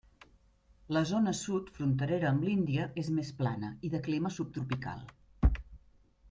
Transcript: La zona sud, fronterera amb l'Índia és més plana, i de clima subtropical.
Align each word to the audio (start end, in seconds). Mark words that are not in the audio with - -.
La 0.95 1.01
zona 1.09 1.33
sud, 1.39 1.69
fronterera 1.75 2.29
amb 2.29 2.47
l'Índia 2.47 2.87
és 3.05 3.11
més 3.19 3.31
plana, 3.43 3.71
i 3.89 3.93
de 3.97 4.01
clima 4.09 4.33
subtropical. 4.39 5.07